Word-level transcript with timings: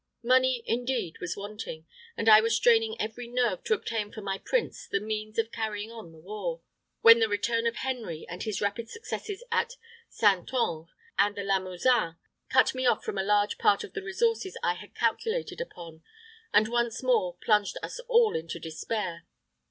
Money, 0.23 0.63
indeed, 0.65 1.19
was 1.21 1.37
wanting, 1.37 1.85
and 2.17 2.27
I 2.27 2.41
was 2.41 2.55
straining 2.55 2.99
every 2.99 3.27
nerve 3.27 3.63
to 3.65 3.75
obtain 3.75 4.11
for 4.11 4.21
my 4.23 4.39
prince 4.43 4.87
the 4.87 4.99
means 4.99 5.37
of 5.37 5.51
carrying 5.51 5.91
on 5.91 6.11
the 6.11 6.17
war, 6.17 6.61
when 7.01 7.19
the 7.19 7.29
return 7.29 7.67
of 7.67 7.75
Henry, 7.75 8.25
and 8.27 8.41
his 8.41 8.61
rapid 8.61 8.89
successes 8.89 9.43
in 9.51 9.67
Saintonge 10.09 10.87
and 11.19 11.35
the 11.35 11.43
Limousin 11.43 12.15
cut 12.49 12.73
me 12.73 12.87
off 12.87 13.03
from 13.03 13.19
a 13.19 13.23
large 13.23 13.59
part 13.59 13.83
of 13.83 13.93
the 13.93 14.01
resources 14.01 14.57
I 14.63 14.73
had 14.73 14.95
calculated 14.95 15.61
upon, 15.61 16.01
and 16.51 16.67
once 16.67 17.03
more 17.03 17.37
plunged 17.39 17.77
us 17.83 17.99
all 18.09 18.35
into 18.35 18.57
despair. 18.59 19.27